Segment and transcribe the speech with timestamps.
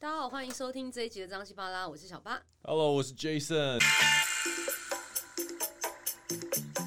[0.00, 2.40] 大家好，欢迎收听这一集的张西巴拉，我是小八。
[2.62, 3.80] Hello，我是 Jason。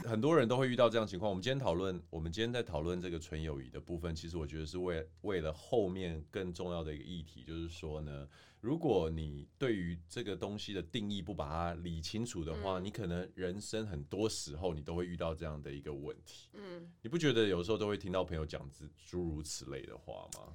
[0.05, 1.29] 很多人都会遇到这样情况。
[1.29, 8.25] 我们今天讨论，我们今天在讨论这个纯友谊的部分，其实我觉得是为为了后面更重要的一个议题，就是说呢，
[8.61, 16.49] 如果你对于这个东西的定义不把它理清楚的话，嗯、你可能人生很多时候你都会遇到这样的一个问题。
[16.53, 18.65] 嗯，你不觉得有时候都会听到朋友讲
[19.05, 20.53] 诸如此类的话吗？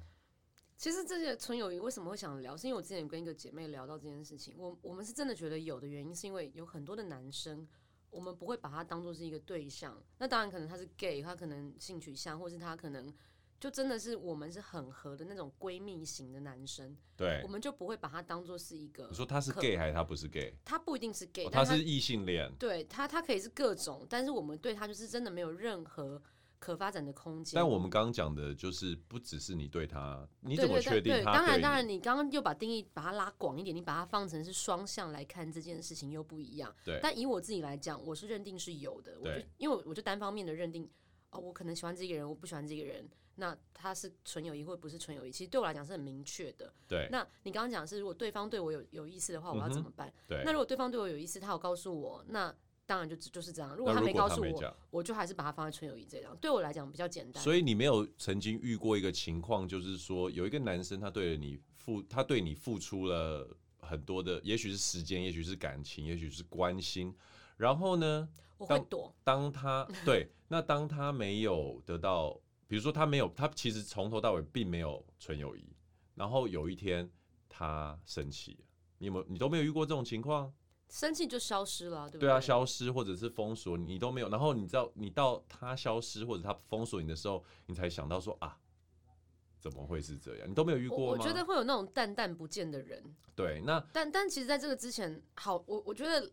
[0.77, 7.67] 其实这些纯友谊为什么会想聊，是因为我之前跟一个姐妹聊到这件事情，我我们是真的觉得有的原因，是因为有很多的男生。
[8.09, 13.13] 我们不会把他当做是一个对象，那当然可能他是 gay，他可能性取向，或是他可能
[13.59, 19.05] 就真的是我们是很合的那种闺蜜型的男生，对，我们就不会把他当做是一个。
[19.09, 20.53] 你说他是 gay 还是他不是 gay？
[20.63, 22.49] 他不一定是 gay，哦，他是异性恋。
[22.57, 26.19] 对他，他可以是各种，但是我们对他就是真的没有任何。
[26.59, 27.53] 可发展的空间。
[27.55, 31.21] 但我们刚刚讲的就是不只是你对他，你怎么确定他对？
[31.21, 36.73] 对，当然，当然，你刚刚又把定义把它拉广一点，你把它放成是双向来看这件事情又不一样。
[36.83, 36.99] 对。
[37.01, 39.17] 但以我自己来讲，我是认定是有的。
[39.19, 40.89] 我就因为我就单方面的认定，
[41.31, 46.73] 哦，我可能喜欢这个人，我不喜欢这个人，那他是纯友谊或不是纯友谊，其实对我来讲是很明确的。
[46.87, 47.07] 对。
[47.11, 50.07] 那你刚刚讲是，如果对方对我有有意思的话，我要怎么办？
[50.07, 50.43] 嗯、对。
[50.43, 52.53] 那如果对方对我有意思，他有告诉我，那。
[52.87, 53.75] 当然就就是这样。
[53.75, 56.35] 如果他没告诉我，我就还是把它放在纯友谊这样。
[56.41, 57.43] 对我来讲比较简单。
[57.43, 63.45] 所以你没有曾经遇过一个情况，就是说有一个男生他对你付，他对你付出了
[63.81, 67.13] 很多的，也许是时间，也许是感情，也许是关心。
[67.57, 69.13] 然后呢，我会躲。
[69.23, 75.75] 当他 对，那当他没有得到，比如说他没有，他其实从头到尾并没有纯友谊。
[76.15, 77.07] 然后有一天
[77.49, 78.65] 他生气了，
[78.97, 79.25] 你有没有？
[79.27, 80.51] 你都没有遇过这种情况？
[80.89, 82.27] 生气就消失了，对不对？
[82.27, 84.29] 对啊，消失或者是封锁你都没有。
[84.29, 88.57] 然后你知道，你到他消失或者他封锁你的时候，你才想到说啊，
[89.59, 90.49] 怎么会是这样？
[90.49, 91.17] 你都没有遇过吗？
[91.17, 93.03] 我觉得会有那种淡淡不见的人。
[93.35, 96.31] 对，那但但其实在这个之前，好，我我觉得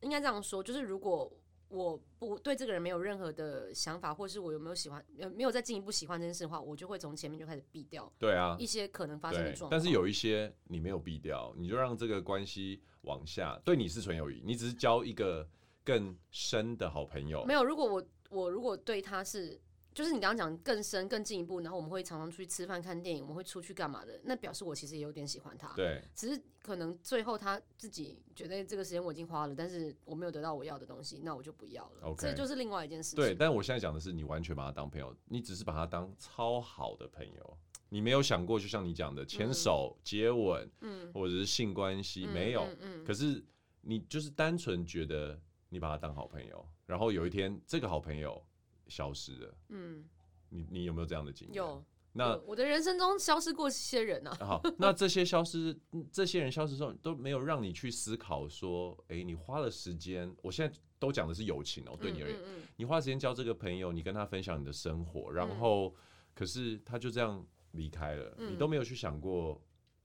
[0.00, 1.32] 应该这样说，就是如果。
[1.68, 8.10] 我不对这个人没有任何的想法，或是我有没有喜欢，呃，没有再进一步喜欢这件事的话，我就会从前面就开始避掉。
[8.18, 9.70] 对啊，一些可能发生的状况。
[9.70, 13.60] 但是有一些你没有避掉，你就让这个关系往下。
[13.64, 15.48] 对你是纯友谊，你只是交一个
[15.84, 17.44] 更深的好朋友。
[17.44, 19.60] 没有，如果我我如果对他是。
[19.98, 24.20] 就是你刚刚讲更深、更进一步，然后我们会常常出去吃饭、看电影，我们会出去干嘛的？
[24.22, 25.72] 那表示我其实也有点喜欢他。
[25.74, 32.02] 对，只是可能最后他自己觉得这个时间我已经花了，但是我没有得到我要的东西，那我就不要了。
[32.02, 33.16] OK，这就是另外一件事情。
[33.16, 37.58] 对，但我现在讲的是，你完全把他当朋友，你只是把他当超好的朋友，
[37.88, 42.62] 你没有想过，就像你讲的牵手、嗯、接吻，嗯，或者是性关系，没有。
[42.62, 43.44] 嗯嗯嗯、可是
[43.80, 45.36] 你就是单纯觉得
[45.70, 48.40] 你把他当好朋友，然后有一天这个好朋友。
[48.88, 50.04] 消失了，嗯，
[50.48, 51.56] 你你有没有这样的经验？
[51.56, 51.84] 有。
[52.12, 54.34] 那我的人生中消失过一些人啊。
[54.40, 55.78] 好，那这些消失，
[56.10, 65.94] 这些人消失之后，都没有让你去思考说，哎、欸，你花了时间，我现在都讲的是友情哦、喔，对你而言，嗯嗯嗯，你花时间交这个朋友，你跟他分享你的生活，然后，
[66.34, 69.62] 可是他就这样离开了，嗯、你都没有去想过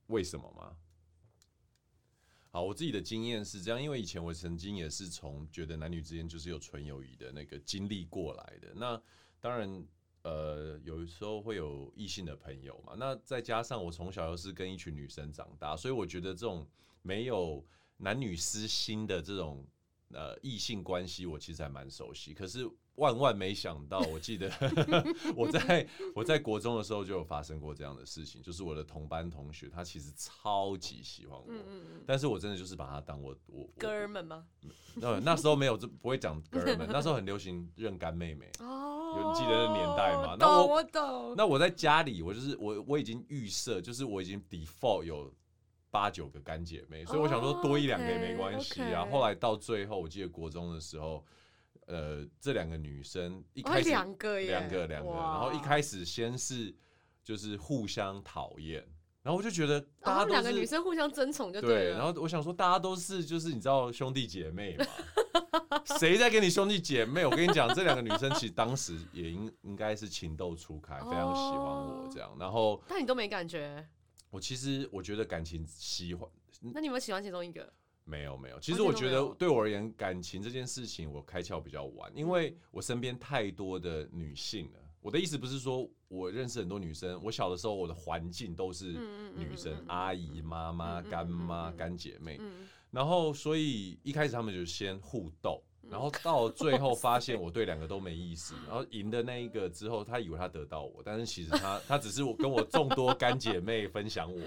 [0.08, 0.76] 为什么吗？
[2.54, 8.72] 好，我自己的经验是这样，因为以前我曾经也是从觉得男女之间就是有纯友谊的那个经历过来的。
[8.76, 9.02] 那
[9.40, 9.84] 当然，
[10.22, 12.94] 呃，有时候会有异性的朋友嘛。
[12.96, 16.64] 那再加上我从小又是跟一群女生长大，所以我觉得这种
[17.02, 17.66] 没有
[17.96, 19.66] 男女私心的这种
[20.14, 22.32] 呃异性关系，我其实还蛮熟悉。
[22.32, 22.66] 可是。
[22.96, 24.48] 万万没想到，我记得
[25.34, 34.46] 我在我在国中的时候就有发生过这样的事情，就是我的同班同学，他其实超级喜欢我，嗯嗯嗯，但是我真的就是把他当我我哥们吗？
[34.94, 40.36] 那那时候没有，就不会讲哥们， 那时候很流行认干妹妹哦，有你记得那年代吗？
[40.38, 41.34] 那我我懂。
[41.36, 45.34] 那我在家里，我就是我我已经预设，就是我已经 default 有
[45.94, 49.06] 八九个干姐妹，所以我想说多一两个也没关系啊。
[49.08, 51.24] 后来到最后，我记得国中的时候。
[51.86, 56.74] 呃，这两个女生一开始两个两个两个，然后一开始先是
[57.22, 58.82] 就是互相讨厌，
[59.22, 64.86] 然后我就觉得大家都是两个女生互相争宠就对，对，然后我想说大家都是就是你知道兄弟姐妹嘛，
[65.98, 67.26] 谁在跟你兄弟姐妹？
[67.26, 73.86] 我跟你讲，这两个女生其实当时也应应该是情窦初开，非常喜欢我这样，然后但你都没感觉？
[74.34, 76.28] 我其实我觉得感情喜欢，
[76.60, 77.72] 那你有没有喜欢其中一个？
[78.02, 84.80] 没有没有，其实我觉得对我而言，感情这件事情我开窍比较晚，因为我身边太多的女性了。
[85.00, 88.86] 我的意思不是说我认识很多女生，我小的时候我的环境都是
[89.36, 92.40] 女生，阿姨、妈妈、干妈、干姐妹，
[92.90, 95.62] 然后所以一开始他们就先互斗，
[95.94, 104.40] 然后到最后发现我对两个都没意思，然后赢的那一个之后，他以为他得到我，但是其实他他只是我跟我众多干姐妹分享我，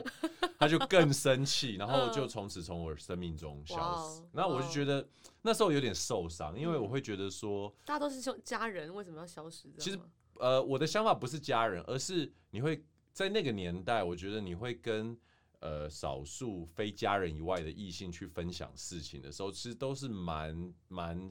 [0.60, 3.78] 他就更生气，然后就从此从我生命中消
[4.10, 4.22] 失。
[4.34, 5.08] 那我就觉得
[5.42, 9.70] 那时候有点受伤，因为我会觉得说，大家都是兄家人，为什么要消失？
[9.80, 9.98] 其实
[10.40, 12.84] 呃，我的想法不是家人，而是你会
[13.14, 15.18] 在那个年代，我觉得你会跟。
[15.60, 21.28] 呃，少数非家人以外的异性去分享事情的时候，其实都是蛮蛮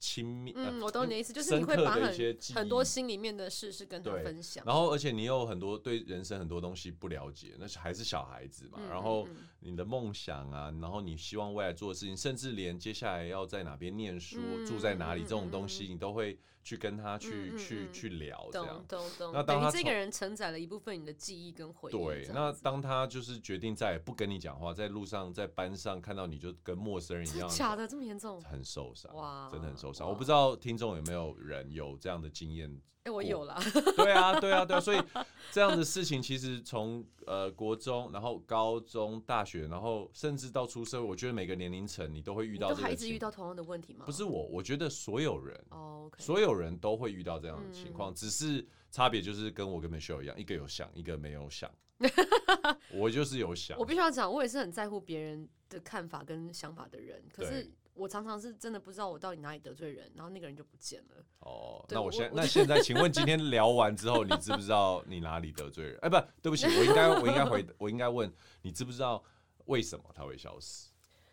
[0.00, 0.52] 亲密。
[0.56, 2.12] 嗯，我懂你的意思，就是你会把很
[2.54, 4.64] 很多心里面的事是跟他分享。
[4.66, 8.80] 然后，而且你有很多对人生很多东西不了解，那还是小孩子嘛。
[8.90, 9.28] 然后
[9.60, 16.36] 你的梦想啊，然后你希望未来做的事情，甚至连接下来要在哪边念书、住在哪里这种东西，你都会。
[16.62, 18.84] 去跟他去、嗯、去去聊这样，
[19.32, 21.92] 那当他这个人承载了一部分你的记忆跟回忆。
[21.92, 28.40] 对，那当他就是决定再也不跟你讲话，在路上在班上看到你就跟陌生人一样，假的这么严重？
[28.42, 30.08] 很受伤哇，真的很受伤。
[30.08, 32.80] 我不知道听众有没有人有这样的经验。
[33.04, 33.60] 哎、欸，我有啦。
[33.98, 35.02] 对啊，对啊，对啊，所以
[35.50, 44.04] 这样的事情其实从 呃国中，然后高中、大学，然后甚至到出社会，我觉得每个年龄层你都会遇到还一直遇到同样的问题吗？
[44.06, 46.08] 不是我，我觉得所有人，oh.
[46.16, 51.70] 所有人都会遇到这样的情况，嗯、只是差别就是跟我跟 Michelle 一样，一个有想，一个没有想。
[52.92, 53.78] 我就是有想。
[53.78, 57.70] 我必须要讲，我也是很在乎别人的看法跟想法的人，可是。
[57.94, 61.22] 我常常是真的不知道我到底哪里得罪人，然后那个人就不见了。
[61.40, 65.98] 哦，那我现那现在，请问今天聊完之后，你知不知道你哪里得罪人？
[66.00, 68.32] 哎，不，对不起，我应该我应该回，我应该问
[68.62, 69.22] 你知不知道
[69.66, 70.88] 为什么他会消失？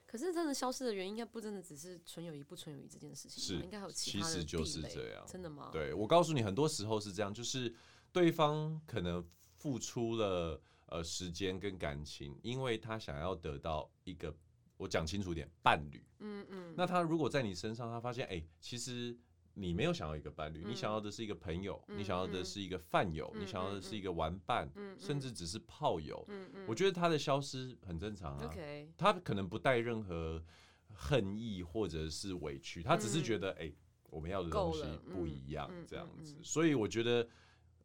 [0.10, 4.34] 可是真的消失的原因，应该不真的只是纯友谊不纯友谊这件事情，是应该还有其他的。
[4.34, 5.70] 其实就是这样，真的吗？
[5.72, 7.72] 对，我告诉你，很多时候是这样，就是
[8.12, 9.24] 对方可能
[9.60, 14.36] 付出了呃时间跟感情，因为他想要得到一个。
[14.78, 16.02] 我讲清楚点，伴侣。
[16.20, 16.74] 嗯嗯。
[16.78, 19.14] 那他如果在你身上，他发现，哎，其实
[19.60, 26.26] 你没有想要一个伴侣，你想要的是一个朋友，你想要的是一个饭友，你想要的是一个玩伴，甚至只是炮友。
[26.68, 28.56] 我觉得他的消失很正常啊。
[28.98, 30.44] 他可能不带任何
[30.94, 33.72] 恨意或者是委屈，他只是觉得，哎，
[34.10, 36.38] 我们要的东西不一样，这样子。
[36.42, 37.28] 所以我觉得，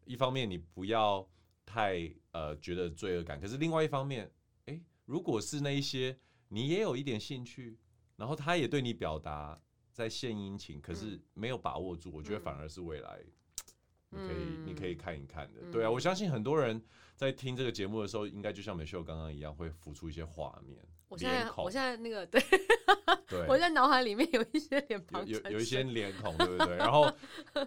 [0.05, 1.29] 一方面你不要
[1.67, 4.31] 太呃觉得罪恶感，可是另外一方面，
[4.67, 6.19] 哎，如果是那一些。
[6.49, 7.77] 你也有一点兴趣，
[8.17, 9.61] 然后他也对你表达
[9.95, 13.21] 在献殷勤，可是没有把握住，我觉得反而是未来，
[14.11, 15.61] 你可以你可以看一看的。
[15.71, 16.83] 对啊，我相信很多人
[17.15, 20.77] 在听这个节目的时候，应该就像美秀刚刚一样，会浮出一些画面。
[21.09, 22.43] 我现在我现在那个对，
[23.29, 26.77] 对，我在脑海里面有一些脸庞，有有一些脸孔，对不对？
[26.77, 27.09] 然后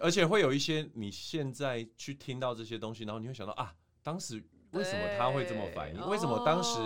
[0.00, 6.08] 而且会有一些你现在去听到这些东西，然后你会想到啊，当时为什么他会这么反应？
[6.08, 6.78] 为什么当时？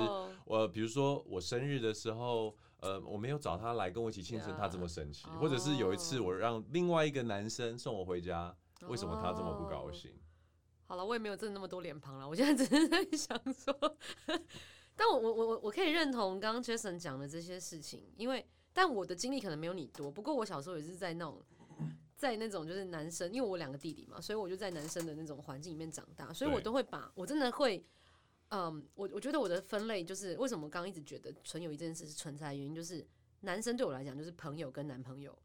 [0.45, 8.55] 我比如说我生日的时候，呃，我没有找他来跟我一起庆生，他这么生气，或者是有一次我让另外一个男生送我回家，
[8.89, 10.11] 为什么他这么不高兴？
[10.87, 13.97] 好了，我也没有挣那么多脸庞了，我现在只是在想说，
[14.97, 21.41] 但我我我我可以认同刚刚 Jason 讲的这些事情，因为但我的经历可能没有你多，不过我小时候也是在那种
[22.17, 27.87] 在那种就是男生，因为我两个弟弟嘛，所以我就在男生的那种环境里面长大，所以我都会把我真的会。
[28.55, 33.07] 嗯，我我觉得我的分类就是为什么我刚刚一直觉得纯友谊这件事是存在的原因，就是
[33.41, 35.37] 男生对我来讲就是朋友跟男朋友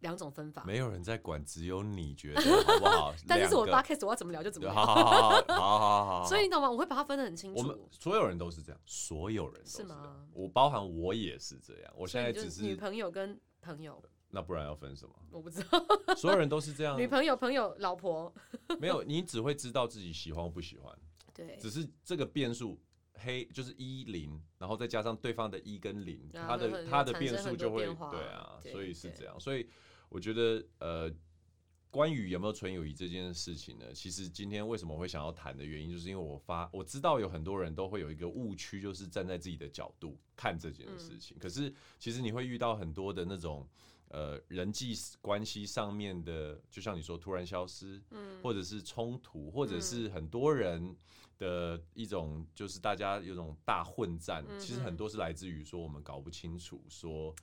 [0.00, 0.64] 两种分法。
[0.64, 3.14] 没有人在管，只有你觉得 好不好？
[3.28, 4.74] 但是是我 podcast 我要怎么聊就怎么聊。
[4.74, 6.26] 好好好好好好。
[6.26, 6.70] 所以你懂吗？
[6.70, 7.60] 我会把它分得很清楚。
[7.60, 9.88] 我们所有人都是这样，所有人都是这样。
[9.88, 10.26] 是吗？
[10.32, 11.92] 我包含我也是这样。
[11.94, 14.02] 我现在只是女朋友跟朋友。
[14.30, 15.14] 那不然要分什么？
[15.30, 16.14] 我不知道。
[16.16, 16.96] 所有人都是这样。
[16.98, 18.32] 女朋友、朋友、老婆。
[18.80, 20.98] 没有，你只会知道自己喜欢不喜欢。
[21.36, 21.56] 对。
[21.60, 22.80] 只是这个变数。
[23.18, 29.40] 黑就是一零，然后再加上对方的一跟零，它的它的变数就会对啊，所以是这样。
[29.40, 29.66] 所以
[30.10, 31.10] 我觉得呃，
[31.90, 41.38] 关于有没有纯友谊这件事情呢，其实今天为什么会想要谈的原因，就是因为我发我知道有很多人都会有一个误区，就是站在自己的角度看这件事情。
[41.38, 43.66] 可是其实你会遇到很多的那种
[44.08, 50.96] 呃人际关系上面的，就像你说突然消失，嗯或者是冲突，或者是很多人。
[51.38, 57.36] 的一种就是大家有种大混战，嗯、其实很多是来自于说我们搞不清楚说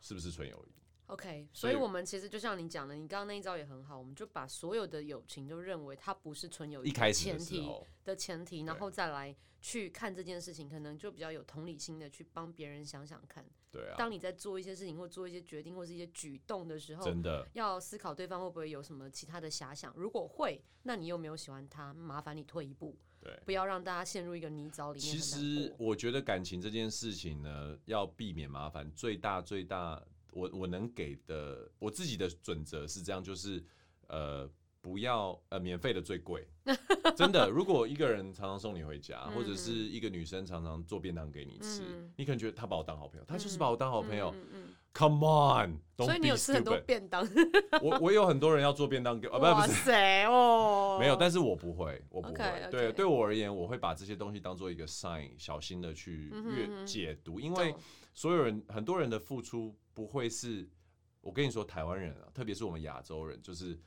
[0.00, 0.81] 是不是纯友谊。
[1.06, 7.70] OK，所以，我们其实就像你讲的，你刚刚那一招也很好，我们就把所有的友情都认为它不是纯友谊，一开始前提
[8.04, 13.44] 的前提，然后再来去看这件事情，可能就比较有同理心的去帮别人想想看。
[13.70, 13.94] 对啊。
[13.98, 19.92] 当你在做一些事情或做一些决定或是一些举动的时候，真的要思考对方会不会有什么其他的遐想。
[19.96, 22.96] 如果会，那你又没有喜欢他，麻烦你退一步。
[23.20, 25.12] 对，不要让大家陷入一个泥沼里面。
[25.12, 33.64] 其实我觉得感情这件事情呢，要避免麻烦，最大最大我我能给的我自己的准则是这样，就是
[34.08, 34.50] 呃。
[34.82, 36.44] 不要呃，免费的最贵，
[37.16, 37.48] 真的。
[37.48, 41.82] 如果一个人常常送你回家，或者是一个女生常常做便当给你吃，
[42.16, 44.34] 你可能觉得她把我当好朋友，她就是把我当好朋友。
[44.94, 47.26] Come on，所以你有吃很多便当。
[47.80, 49.90] 我我有很多人要做便当给我， 不不是
[50.26, 52.68] 哦，没有，但是我不会，我不会。
[52.70, 57.74] 对，对我而言，我会把这些东西当做一个 sign，小心的去阅解读，因为
[58.12, 60.68] 所有人很多人的付出不会是，
[61.20, 63.78] 我跟你说，台湾人啊，特别是我们亚洲人，就是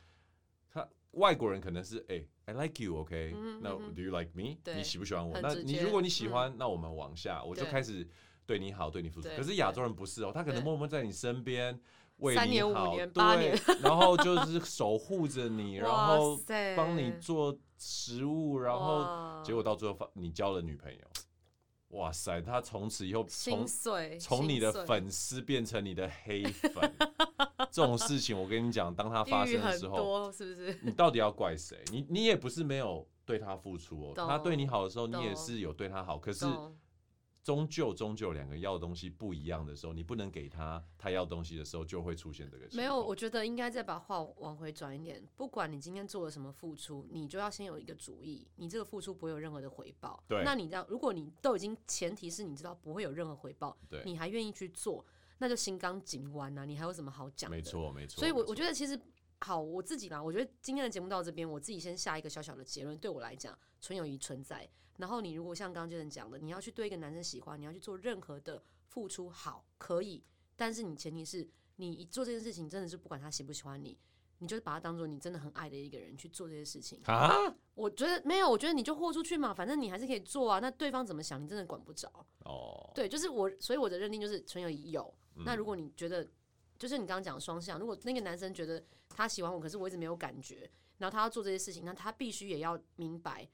[0.71, 0.87] 他。
[1.11, 3.59] 外国人可能是哎、欸、I like you，OK，、okay?
[3.61, 4.57] 那、嗯、Do you like me？
[4.75, 5.39] 你喜不喜欢我？
[5.39, 8.05] 那你如果你喜欢，嗯、那我们往下，我就开始
[8.45, 9.29] 对你好，对你付出。
[9.35, 11.79] 可是亚洲人不是哦，他可能默默在你身边
[12.17, 16.39] 为你好，三年五年八年，然后就是守护着你， 然后
[16.75, 20.99] 帮你做食物，然后结果到最后发你交了女朋友。
[21.89, 23.65] 哇塞，他从此以后从
[24.19, 26.93] 从你的粉丝变成你的黑粉，
[27.71, 30.77] 这种事情我跟你讲，当他发生的时候，是不是？
[30.81, 31.77] 你到底要怪谁？
[31.91, 36.45] 你你也不是没有对他付出哦，他对你好的时候，你也是有对他好，可是。
[37.45, 42.67] 终究终究两个要的东西不一样的时候，你不能给他他要东西的时候，就会出现这个。
[42.71, 45.23] 没有，我觉得应该再把话往回转一点。
[45.35, 50.23] 不管你今天做了什么付出，你就要先有一个主意，你这个付出不会有任何的回报。
[50.27, 50.43] 对。
[50.43, 55.05] 那你这样，如果你都已经前提是你知道不会有任何回报，对，你还愿意去做，
[55.37, 57.55] 那就心刚紧弯啊，你还有什么好讲的？
[57.55, 58.19] 没错，没错。
[58.19, 58.99] 所以我我觉得其实
[59.41, 62.97] 好，我自己啦，我觉得今天的节目到这边，我自己先下一个小小的结论。
[62.97, 64.67] 对我来讲，纯友谊存在。
[64.97, 70.23] 然后你如果像刚刚 Jason 讲的，你要去对一个男生喜欢，你要去做任何的付出，好，可以，
[70.55, 73.97] 但是你前提是你做这件事情真的是不管他喜不喜欢你，
[74.39, 77.33] 你就是把他当做你真的很爱的一个人去做这些事情啊。
[77.73, 80.59] 我觉得没有，我觉得你就豁出去嘛，反正你还是可以做啊。
[80.59, 82.09] 那对方怎么想，你真的管不着
[82.45, 82.91] 哦。
[82.95, 85.13] 对，就是我，所以我的认定就是纯友谊有。
[85.43, 86.25] 那如果你觉得，
[86.79, 93.45] 就是你刚刚讲的双向，如果那个男生觉得他喜欢我，可是我一直没有感觉，然后他要做这些事情，那他必须也要明白。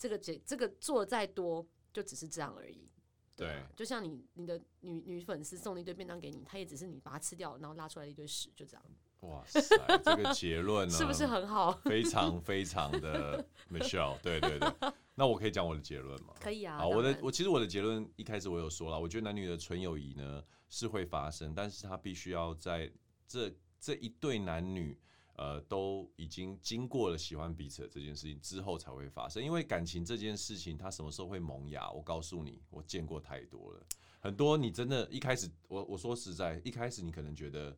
[0.00, 2.88] 这个这这个做再多，就只是这样而已。
[3.36, 8.82] 对，对，就像你你的女女粉丝送了一堆便当给你，她也只是你把它吃掉，然后拉出来一堆屎，就这样。
[9.20, 9.60] 哇塞，
[10.02, 11.72] 这个结论呢， 是不是很好？
[11.84, 14.72] 非常非常的 Michelle，对对对。
[15.14, 16.32] 那我可以讲我的结论吗？
[16.40, 16.78] 可以啊。
[16.78, 22.90] 好，我的我其实我的结论一开始我有说了，我觉得男女的纯友谊呢是会发生，但是它必须要在
[23.28, 24.98] 这这一对男女。
[25.40, 31.90] 呃，都已经经过了喜欢彼此的这件事情之后才会发生，因为感情这件事情，它什么时候会萌芽？
[31.92, 33.82] 我告诉你，我见过太多了，
[34.18, 37.74] 很多你真的，一开始，我我说实在，一开始你可能觉得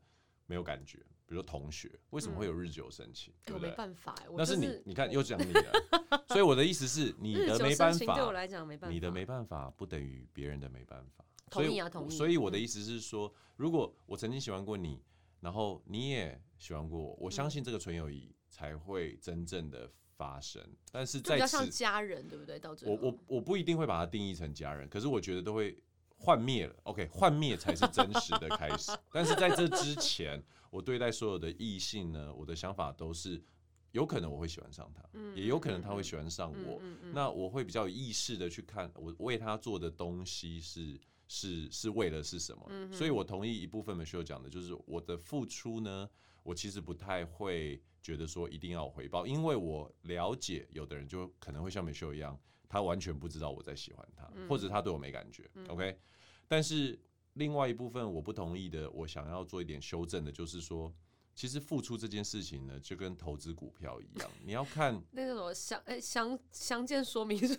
[0.47, 3.33] 没有感觉，比如说同学，为什么会有日久生情？
[3.33, 3.71] 嗯、对不对？
[3.71, 5.73] 没办法，那是你，你看又讲你了，
[6.26, 11.25] 所以我的意思是，你的没办法，对我来讲没办法，你的没办法不等于别人的没办法。
[11.49, 12.11] 同意啊，同意。
[12.11, 15.00] 所以我的意思是说，如果我曾经喜欢过你。
[15.43, 20.63] 然后你也喜欢过我，我相信这个纯友谊才会真正的发生。
[20.93, 22.61] 但是在此，比较像家人，对不对？
[22.61, 25.77] 到最后，我我我不一定会把它定义成家人，可是我觉得都会
[26.17, 26.77] 幻灭了。
[26.85, 28.93] OK，幻灭才是真实的开始。
[29.11, 33.43] 但是在这之前，我对待所有的异性呢，我的想法都是
[33.91, 35.03] 有可能我会喜欢上他，
[35.35, 36.81] 也有可能他会喜欢上我。
[37.13, 41.01] 那我会比较有意识的去看我为他做的东西是。
[41.33, 42.67] 是是为了是什么？
[42.69, 46.07] 嗯、所以我同意一部分 Michelle 讲的，就是我的付出呢，
[46.43, 55.49] 我其实不太会觉得说一定要回报，因为我了解有的人就可能会像 Michelle 一样，他完全不知道我在喜欢他，嗯、或者他对我没感觉。
[55.55, 55.99] 嗯、OK，
[56.47, 57.01] 但是
[57.33, 60.95] 另外一部分我不同意的，我想要做一点修正的，就是说。
[61.35, 67.55] 其实付出这件事情呢，就跟投资股票一样，你要看 那个什么详诶详详见说明书，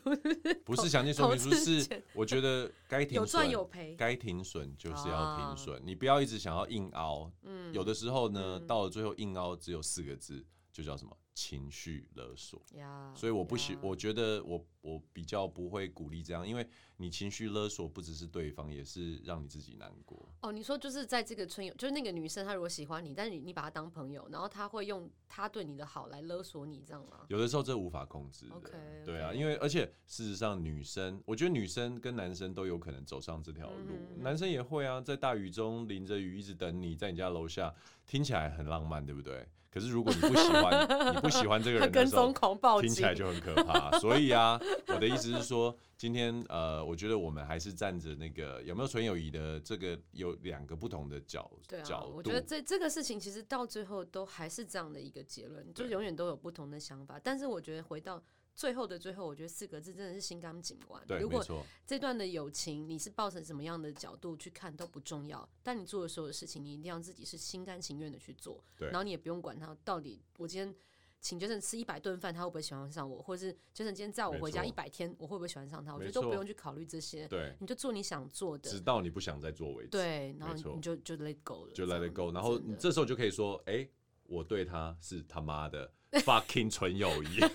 [0.64, 11.18] 不是详见说明书，是我觉得该停损有赚有赔，该停损就是要停损，你不要一直想要硬凹，嗯，有的时候呢，到了最后硬凹只有四个字，就叫什么？
[11.34, 20.30] 情绪勒索，yeah, 所以我不喜.我觉得我我比较不会鼓励这样，因为你情绪勒索不只是对方，也是让你自己难过。
[20.42, 27.26] 哦，你说就是在这个春游，就是那个女生她如果喜欢你，但是你你把她当朋友，然后她会用她对你的好来勒索你，这样吗？
[27.30, 28.56] 有的时候这无法控制的。
[28.56, 37.74] Okay, 对啊.因为而且事实上女生，我觉得女生跟男生都有可能走上这条路，嗯、男生也会啊，在大雨中淋着雨一直等你在你家楼下，
[38.06, 39.48] 听起来很浪漫，对不对？
[39.74, 43.98] 可是如果你不喜欢， 你不喜欢这个人的时候，听起来就很可怕。
[43.98, 52.18] 所以啊，我的意思是说，今天呃，我觉得我们还是站着那个有没有纯友谊的这个有两个不同的角对、啊、角度。
[52.18, 57.20] 我觉得这这个事情其实到最后都还是这样的一个结论，就永远都有不同的想法。
[57.24, 58.24] 但是我觉得回到
[58.56, 61.08] 最后的最后，我觉得四个字真的是心甘情愿。
[61.08, 61.44] 对，如果。
[61.86, 68.64] 这段的友情你是抱成什么样的角度去看都不重要，但你做的所有事情，你一定要自己是心甘情愿的去做。
[68.78, 68.88] 对。
[68.88, 70.74] 然后你也不用管他到底，我今天
[71.20, 75.94] 请 Jason 吃一百顿饭，他会不会喜欢上我，或者是 Jason 今天载我回家一百天，我会不会喜欢上他？
[75.94, 77.28] 我觉得都不用去考虑这些。
[77.28, 77.56] 对。
[77.60, 79.90] 你就做你想做的，直到你不想再做为止。
[79.90, 82.32] 对，然后你就就 let go 了，就 let it go。
[82.32, 83.92] 然后你这时候就可以说，哎、欸，
[84.28, 87.42] 我对他是他妈的 fucking 纯友谊。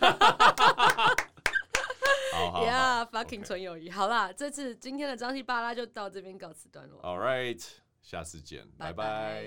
[2.32, 3.90] 好，Yeah，fucking 纯友谊。
[3.90, 7.02] 好啦，这次今天的张西巴拉就到这边告辞段落。
[7.02, 7.60] All right，
[8.00, 9.44] 下次见，拜拜。